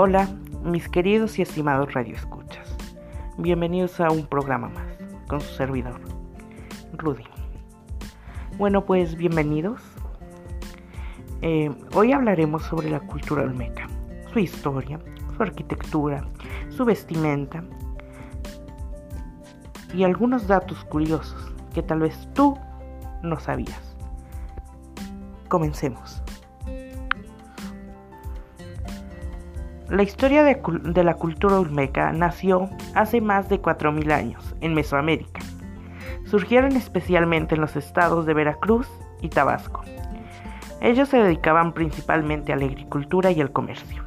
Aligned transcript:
Hola, 0.00 0.28
mis 0.62 0.88
queridos 0.88 1.40
y 1.40 1.42
estimados 1.42 1.92
radioescuchas. 1.92 2.76
Bienvenidos 3.36 3.98
a 3.98 4.12
un 4.12 4.28
programa 4.28 4.68
más 4.68 4.86
con 5.26 5.40
su 5.40 5.52
servidor, 5.56 6.00
Rudy. 6.92 7.24
Bueno, 8.58 8.84
pues 8.84 9.16
bienvenidos. 9.16 9.82
Eh, 11.42 11.74
hoy 11.94 12.12
hablaremos 12.12 12.62
sobre 12.62 12.90
la 12.90 13.00
cultura 13.00 13.42
olmeca, 13.42 13.88
su 14.32 14.38
historia, 14.38 15.00
su 15.36 15.42
arquitectura, 15.42 16.24
su 16.68 16.84
vestimenta 16.84 17.64
y 19.92 20.04
algunos 20.04 20.46
datos 20.46 20.84
curiosos 20.84 21.52
que 21.74 21.82
tal 21.82 21.98
vez 21.98 22.28
tú 22.34 22.56
no 23.24 23.40
sabías. 23.40 23.96
Comencemos. 25.48 26.22
La 29.88 30.02
historia 30.02 30.44
de, 30.44 31.02
la 31.02 31.14
cultura 31.14 31.58
olmeca 31.58 32.12
nació 32.12 32.68
hace 32.94 33.22
más 33.22 33.48
de 33.48 33.62
4.000 33.62 34.12
años 34.12 34.54
en 34.60 34.74
Mesoamérica. 34.74 35.40
Surgieron 36.26 36.72
especialmente 36.72 37.54
en 37.54 37.62
los 37.62 37.74
estados 37.74 38.26
de 38.26 38.34
Veracruz 38.34 38.86
y 39.22 39.30
Tabasco. 39.30 39.82
Ellos 40.82 41.08
se 41.08 41.16
dedicaban 41.16 41.72
principalmente 41.72 42.52
a 42.52 42.56
la 42.56 42.66
agricultura 42.66 43.30
y 43.30 43.40
el 43.40 43.50
comercio. 43.50 44.04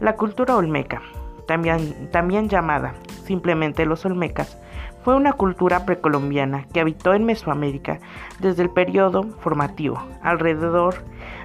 La 0.00 0.16
cultura 0.16 0.54
olmeca, 0.54 1.00
también, 1.46 2.10
también 2.10 2.50
llamada 2.50 2.92
simplemente 3.24 3.86
los 3.86 4.04
olmecas, 4.04 4.58
fue 5.02 5.16
una 5.16 5.32
cultura 5.32 5.86
precolombiana 5.86 6.66
que 6.72 6.80
habitó 6.80 7.14
en 7.14 7.24
Mesoamérica 7.24 8.00
desde 8.40 8.62
el 8.62 8.70
periodo 8.70 9.22
formativo, 9.40 10.00
alrededor 10.22 10.96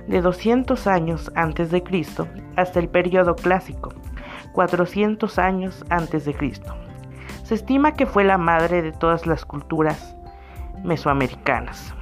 de 0.07 0.21
200 0.21 0.87
años 0.87 1.31
antes 1.35 1.69
de 1.71 1.83
Cristo, 1.83 2.27
hasta 2.55 2.79
el 2.79 2.89
periodo 2.89 3.35
clásico, 3.35 3.93
400 4.53 5.37
años 5.37 5.85
antes 5.89 6.25
de 6.25 6.33
Cristo. 6.33 6.73
Se 7.43 7.55
estima 7.55 7.93
que 7.93 8.05
fue 8.05 8.23
la 8.23 8.37
madre 8.37 8.81
de 8.81 8.91
todas 8.91 9.27
las 9.27 9.45
culturas 9.45 10.15
mesoamericanas. 10.83 11.93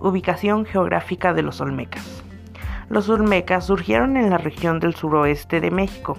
Ubicación 0.00 0.64
geográfica 0.64 1.34
de 1.34 1.42
los 1.42 1.60
Olmecas. 1.60 2.22
Los 2.88 3.08
Olmecas 3.08 3.66
surgieron 3.66 4.16
en 4.16 4.30
la 4.30 4.38
región 4.38 4.80
del 4.80 4.94
suroeste 4.94 5.60
de 5.60 5.70
México, 5.70 6.16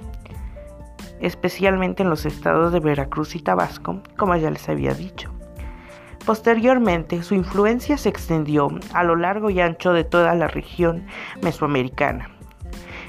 especialmente 1.19 2.03
en 2.03 2.09
los 2.09 2.25
estados 2.25 2.71
de 2.71 2.79
Veracruz 2.79 3.35
y 3.35 3.41
Tabasco, 3.41 4.01
como 4.17 4.35
ya 4.35 4.49
les 4.49 4.67
había 4.69 4.93
dicho. 4.93 5.31
Posteriormente, 6.25 7.23
su 7.23 7.33
influencia 7.33 7.97
se 7.97 8.09
extendió 8.09 8.69
a 8.93 9.03
lo 9.03 9.15
largo 9.15 9.49
y 9.49 9.61
ancho 9.61 9.93
de 9.93 10.03
toda 10.03 10.35
la 10.35 10.47
región 10.47 11.05
mesoamericana, 11.41 12.29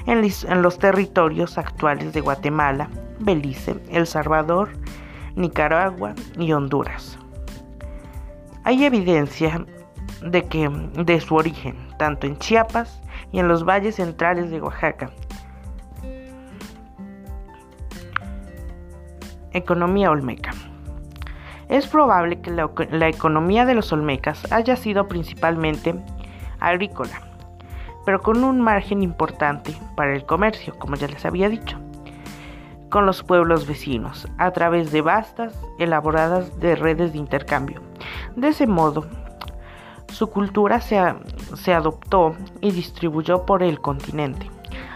en 0.07 0.61
los 0.61 0.79
territorios 0.79 1.57
actuales 1.57 2.13
de 2.13 2.21
Guatemala, 2.21 2.89
Belice, 3.19 3.75
El 3.91 4.07
Salvador, 4.07 4.69
Nicaragua 5.35 6.15
y 6.37 6.51
Honduras. 6.51 7.19
Hay 8.63 8.85
evidencia 8.85 9.65
de 10.23 10.43
que 10.45 10.69
de 10.69 11.19
su 11.21 11.35
origen, 11.35 11.75
tanto 11.97 12.27
en 12.27 12.37
Chiapas 12.37 13.01
y 13.31 13.39
en 13.39 13.47
los 13.47 13.63
valles 13.63 13.95
centrales 13.95 14.51
de 14.51 14.61
Oaxaca. 14.61 15.11
Economía 19.53 20.11
olmeca. 20.11 20.51
Es 21.67 21.87
probable 21.87 22.41
que 22.41 22.51
la, 22.51 23.07
economía 23.07 23.65
de 23.65 23.75
los 23.75 23.91
olmecas 23.91 24.51
haya 24.51 24.75
sido 24.75 25.07
principalmente 25.07 25.95
agrícola, 26.59 27.21
pero 28.05 28.21
con 28.21 28.43
un 28.43 28.61
margen 28.61 29.03
importante 29.03 29.73
para 29.95 30.15
el 30.15 30.25
comercio, 30.25 30.77
como 30.79 30.95
ya 30.95 31.07
les 31.07 31.25
había 31.25 31.49
dicho, 31.49 31.77
con 32.89 33.05
los 33.05 33.23
pueblos 33.23 33.67
vecinos, 33.67 34.27
a 34.37 34.51
través 34.51 34.91
de 34.91 35.01
vastas, 35.01 35.57
elaboradas 35.79 36.59
de 36.59 36.75
redes 36.75 37.13
de 37.13 37.19
intercambio. 37.19 37.81
De 38.35 38.49
ese 38.49 38.67
modo, 38.67 39.05
su 40.07 40.29
cultura 40.29 40.81
se, 40.81 40.97
adoptó 41.73 42.35
y 42.59 42.71
distribuyó 42.71 43.45
por 43.45 43.63
el 43.63 43.79
continente, 43.79 44.49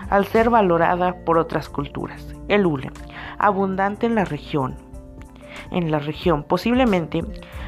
al 0.10 0.26
ser 0.28 0.50
valorada 0.50 1.16
por 1.26 1.38
otras 1.38 1.70
culturas. 1.70 2.26
El 2.48 2.66
hule, 2.66 2.92
abundante 3.38 4.06
en 4.06 4.16
la 4.16 4.26
región, 4.26 4.76
en 5.72 5.92
la 5.92 6.00
región 6.00 6.44
posiblemente 6.44 7.24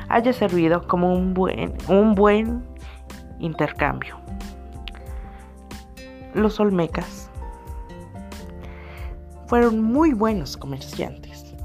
haya 0.09 0.33
servido 0.33 0.88
como 0.88 1.13
un 1.13 1.33
buen, 1.33 2.63
intercambio. 3.39 4.17
Los 6.33 6.59
olmecas 6.59 7.29
fueron 9.47 9.81
muy 9.81 10.13
buenos 10.13 10.57
comerciantes. 10.57 11.56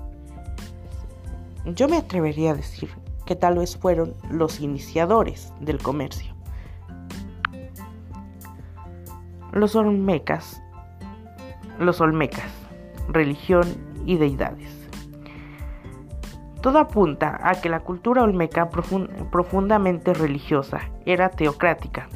Yo 1.64 1.88
me 1.88 1.96
atrevería 1.96 2.52
a 2.52 2.54
decir 2.54 2.90
que 3.24 3.36
tal 3.36 3.58
vez 3.58 3.76
fueron 3.76 4.14
los 4.30 4.60
iniciadores 4.60 5.52
del 5.60 5.78
comercio. 5.78 6.34
Los 9.52 9.76
olmecas, 9.76 10.60
los 11.78 12.00
olmecas, 12.00 12.50
religión 13.08 13.91
y 14.06 14.16
deidades. 14.16 14.88
Todo 16.60 16.78
apunta 16.78 17.40
a 17.42 17.60
que 17.60 17.68
la 17.68 17.80
cultura 17.80 18.22
olmeca 18.22 18.70
profundamente 18.70 20.14
religiosa 20.14 20.78
era 21.04 21.28
teocrática, 21.28 22.08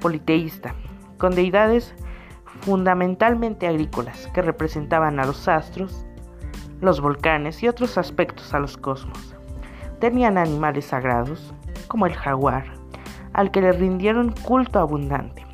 politeísta, 0.00 0.74
con 1.16 1.34
deidades 1.34 1.94
fundamentalmente 2.60 3.66
agrícolas 3.66 4.26
que 4.34 4.42
representaban 4.42 5.18
a 5.20 5.24
los 5.24 5.48
astros, 5.48 6.04
los 6.80 7.00
volcanes 7.00 7.62
y 7.62 7.68
otros 7.68 7.96
aspectos 7.96 8.52
a 8.52 8.58
los 8.58 8.76
cosmos. 8.76 9.34
Tenían 10.00 10.36
animales 10.36 10.86
sagrados, 10.86 11.54
como 11.88 12.06
el 12.06 12.14
jaguar, 12.14 12.66
al 13.32 13.50
que 13.50 13.62
le 13.62 13.72
rindieron 13.72 14.34
culto 14.42 14.80
abundante. 14.80 15.46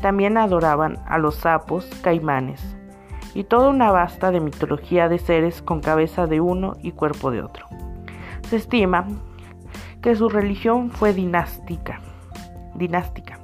También 0.00 0.38
adoraban 0.38 0.98
a 1.06 1.18
los 1.18 1.36
sapos, 1.36 1.86
caimanes, 2.02 2.76
y 3.34 3.44
toda 3.44 3.68
una 3.68 3.90
vasta 3.90 4.30
de 4.30 4.40
mitología 4.40 5.08
de 5.08 5.18
seres 5.18 5.62
con 5.62 5.80
cabeza 5.80 6.26
de 6.26 6.40
uno 6.40 6.76
y 6.82 6.92
cuerpo 6.92 7.30
de 7.30 7.42
otro. 7.42 7.66
Se 8.48 8.56
estima 8.56 9.06
que 10.00 10.14
su 10.14 10.28
religión 10.28 10.90
fue 10.90 11.14
dinástica, 11.14 12.00
dinástica, 12.74 13.38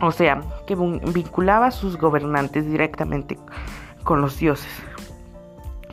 o 0.00 0.10
sea, 0.10 0.42
que 0.66 0.74
vinculaba 0.74 1.66
a 1.66 1.70
sus 1.70 1.96
gobernantes 1.96 2.66
directamente 2.66 3.38
con 4.02 4.20
los 4.20 4.38
dioses, 4.38 4.72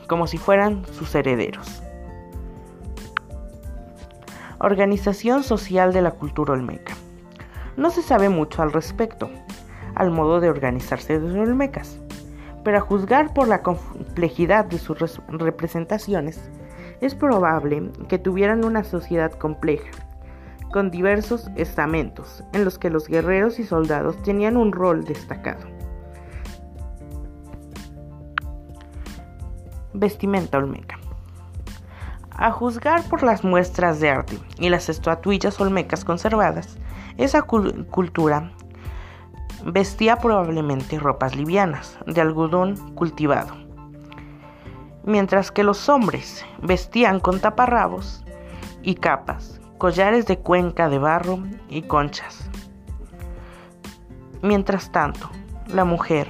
como 0.08 0.26
si 0.26 0.36
fueran 0.36 0.84
sus 0.86 1.14
herederos. 1.14 1.82
Organización 4.58 5.42
Social 5.42 5.92
de 5.92 6.02
la 6.02 6.10
Cultura 6.10 6.52
Olmeca. 6.52 6.94
No 7.76 7.90
se 7.90 8.02
sabe 8.02 8.28
mucho 8.28 8.62
al 8.62 8.72
respecto, 8.72 9.30
al 9.94 10.10
modo 10.10 10.40
de 10.40 10.50
organizarse 10.50 11.18
de 11.18 11.28
los 11.28 11.48
olmecas, 11.48 11.98
pero 12.64 12.78
a 12.78 12.80
juzgar 12.80 13.32
por 13.32 13.48
la 13.48 13.62
complejidad 13.62 14.64
de 14.64 14.78
sus 14.78 15.20
representaciones, 15.28 16.50
es 17.00 17.14
probable 17.14 17.90
que 18.08 18.18
tuvieran 18.18 18.64
una 18.64 18.84
sociedad 18.84 19.32
compleja, 19.32 19.90
con 20.70 20.90
diversos 20.90 21.48
estamentos, 21.56 22.44
en 22.52 22.64
los 22.64 22.78
que 22.78 22.90
los 22.90 23.08
guerreros 23.08 23.58
y 23.58 23.64
soldados 23.64 24.22
tenían 24.22 24.56
un 24.56 24.72
rol 24.72 25.04
destacado. 25.04 25.66
Vestimenta 29.92 30.58
olmeca. 30.58 30.98
A 32.30 32.52
juzgar 32.52 33.02
por 33.04 33.22
las 33.22 33.44
muestras 33.44 34.00
de 34.00 34.10
arte 34.10 34.38
y 34.58 34.68
las 34.68 34.88
estatuillas 34.88 35.60
olmecas 35.60 36.04
conservadas, 36.04 36.78
esa 37.18 37.42
cultura 37.42 38.52
vestía 39.64 40.16
probablemente 40.16 40.98
ropas 40.98 41.36
livianas, 41.36 41.98
de 42.06 42.20
algodón 42.20 42.76
cultivado, 42.94 43.54
mientras 45.04 45.50
que 45.50 45.64
los 45.64 45.88
hombres 45.88 46.44
vestían 46.62 47.20
con 47.20 47.40
taparrabos 47.40 48.24
y 48.82 48.94
capas, 48.94 49.60
collares 49.78 50.26
de 50.26 50.38
cuenca 50.38 50.88
de 50.88 50.98
barro 50.98 51.38
y 51.68 51.82
conchas. 51.82 52.48
Mientras 54.42 54.90
tanto, 54.90 55.30
la 55.68 55.84
mujer 55.84 56.28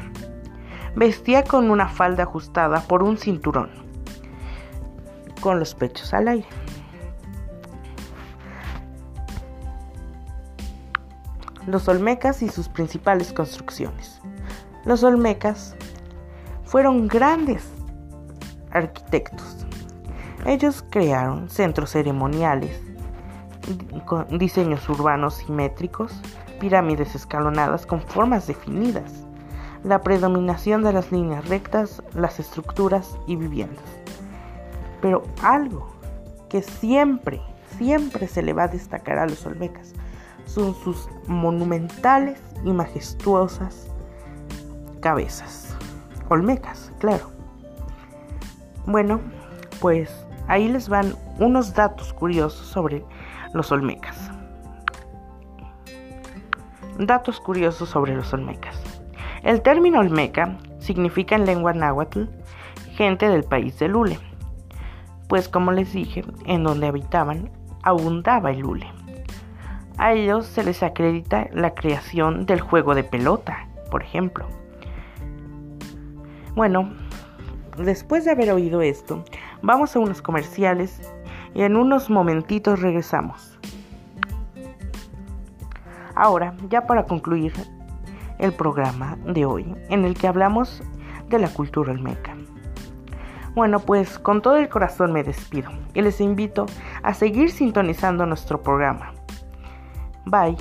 vestía 0.96 1.44
con 1.44 1.70
una 1.70 1.88
falda 1.88 2.24
ajustada 2.24 2.80
por 2.82 3.02
un 3.02 3.16
cinturón 3.16 3.70
con 5.40 5.58
los 5.58 5.74
pechos 5.74 6.12
al 6.14 6.28
aire. 6.28 6.46
Los 11.70 11.86
Olmecas 11.86 12.42
y 12.42 12.48
sus 12.48 12.68
principales 12.68 13.32
construcciones. 13.32 14.20
Los 14.84 15.04
Olmecas 15.04 15.76
fueron 16.64 17.06
grandes 17.06 17.64
arquitectos. 18.72 19.66
Ellos 20.46 20.84
crearon 20.90 21.48
centros 21.48 21.90
ceremoniales, 21.90 22.80
con 24.04 24.26
diseños 24.36 24.88
urbanos 24.88 25.34
simétricos, 25.34 26.20
pirámides 26.58 27.14
escalonadas 27.14 27.86
con 27.86 28.00
formas 28.00 28.48
definidas, 28.48 29.12
la 29.84 30.00
predominación 30.00 30.82
de 30.82 30.92
las 30.92 31.12
líneas 31.12 31.48
rectas, 31.48 32.02
las 32.14 32.40
estructuras 32.40 33.16
y 33.28 33.36
viviendas. 33.36 33.84
Pero 35.00 35.22
algo 35.40 35.86
que 36.48 36.62
siempre, 36.62 37.40
siempre 37.78 38.26
se 38.26 38.42
le 38.42 38.54
va 38.54 38.64
a 38.64 38.68
destacar 38.68 39.18
a 39.18 39.26
los 39.26 39.46
olmecas 39.46 39.94
son 40.54 40.74
sus 40.74 41.08
monumentales 41.26 42.42
y 42.64 42.72
majestuosas 42.72 43.88
cabezas. 45.00 45.76
Olmecas, 46.28 46.92
claro. 46.98 47.30
Bueno, 48.86 49.20
pues 49.80 50.26
ahí 50.48 50.68
les 50.68 50.88
van 50.88 51.14
unos 51.38 51.74
datos 51.74 52.12
curiosos 52.12 52.66
sobre 52.66 53.04
los 53.54 53.70
olmecas. 53.72 54.30
Datos 56.98 57.40
curiosos 57.40 57.88
sobre 57.88 58.14
los 58.14 58.32
olmecas. 58.32 58.76
El 59.42 59.62
término 59.62 60.00
olmeca 60.00 60.58
significa 60.80 61.34
en 61.34 61.46
lengua 61.46 61.72
náhuatl 61.72 62.24
gente 62.94 63.28
del 63.28 63.44
país 63.44 63.78
de 63.78 63.88
Lule, 63.88 64.18
pues 65.28 65.48
como 65.48 65.72
les 65.72 65.92
dije, 65.92 66.24
en 66.44 66.64
donde 66.64 66.88
habitaban 66.88 67.50
abundaba 67.82 68.50
el 68.50 68.64
hule. 68.64 68.86
A 70.00 70.14
ellos 70.14 70.46
se 70.46 70.64
les 70.64 70.82
acredita 70.82 71.48
la 71.52 71.74
creación 71.74 72.46
del 72.46 72.62
juego 72.62 72.94
de 72.94 73.04
pelota, 73.04 73.68
por 73.90 74.02
ejemplo. 74.02 74.46
Bueno, 76.56 76.94
después 77.76 78.24
de 78.24 78.30
haber 78.30 78.50
oído 78.50 78.80
esto, 78.80 79.22
vamos 79.60 79.94
a 79.94 79.98
unos 79.98 80.22
comerciales 80.22 81.12
y 81.52 81.64
en 81.64 81.76
unos 81.76 82.08
momentitos 82.08 82.80
regresamos. 82.80 83.58
Ahora, 86.14 86.54
ya 86.70 86.86
para 86.86 87.04
concluir 87.04 87.52
el 88.38 88.54
programa 88.54 89.18
de 89.26 89.44
hoy, 89.44 89.74
en 89.90 90.06
el 90.06 90.14
que 90.14 90.28
hablamos 90.28 90.82
de 91.28 91.40
la 91.40 91.48
cultura 91.50 91.92
olmeca. 91.92 92.34
Bueno, 93.54 93.80
pues 93.80 94.18
con 94.18 94.40
todo 94.40 94.56
el 94.56 94.70
corazón 94.70 95.12
me 95.12 95.24
despido 95.24 95.70
y 95.92 96.00
les 96.00 96.22
invito 96.22 96.64
a 97.02 97.12
seguir 97.12 97.50
sintonizando 97.50 98.24
nuestro 98.24 98.62
programa. 98.62 99.12
Bye. 100.26 100.56